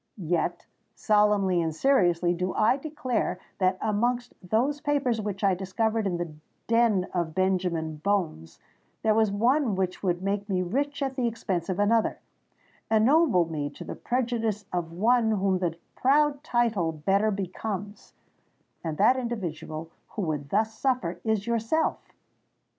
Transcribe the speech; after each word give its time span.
Yet—solemnly 0.17 1.61
and 1.61 1.75
seriously 1.75 2.33
do 2.33 2.55
I 2.55 2.75
declare 2.77 3.37
that, 3.59 3.77
amongst 3.79 4.33
those 4.41 4.81
papers 4.81 5.21
which 5.21 5.43
I 5.43 5.53
discovered 5.53 6.07
in 6.07 6.17
the 6.17 6.33
den 6.65 7.05
of 7.13 7.35
Benjamin 7.35 7.97
Bones, 7.97 8.57
there 9.03 9.13
was 9.13 9.31
one 9.31 9.75
which 9.75 10.01
would 10.01 10.23
make 10.23 10.49
me 10.49 10.63
rich 10.63 11.03
at 11.03 11.15
the 11.15 11.27
expense 11.27 11.69
of 11.69 11.77
another—ennoble 11.77 13.45
me 13.45 13.69
to 13.69 13.83
the 13.83 13.93
prejudice 13.93 14.65
of 14.73 14.91
one 14.91 15.29
whom 15.33 15.59
the 15.59 15.77
proud 15.95 16.43
title 16.43 16.91
better 16.91 17.29
becomes,—and 17.29 18.97
that 18.97 19.17
individual 19.17 19.91
who 20.07 20.23
would 20.23 20.49
thus 20.49 20.73
suffer 20.79 21.19
is 21.23 21.45
yourself! 21.45 22.11